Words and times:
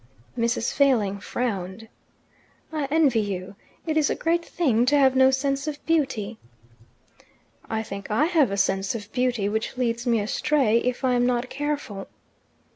Mrs. 0.35 0.73
Failing 0.73 1.19
frowned. 1.19 1.87
"I 2.73 2.85
envy 2.85 3.19
you. 3.19 3.55
It 3.85 3.97
is 3.97 4.09
a 4.09 4.15
great 4.15 4.43
thing 4.43 4.83
to 4.87 4.97
have 4.97 5.15
no 5.15 5.29
sense 5.29 5.67
of 5.67 5.85
beauty." 5.85 6.39
"I 7.69 7.83
think 7.83 8.09
I 8.09 8.25
have 8.25 8.49
a 8.49 8.57
sense 8.57 8.95
of 8.95 9.11
beauty, 9.11 9.47
which 9.47 9.77
leads 9.77 10.07
me 10.07 10.19
astray 10.19 10.79
if 10.79 11.05
I 11.05 11.13
am 11.13 11.27
not 11.27 11.51
careful." 11.51 12.07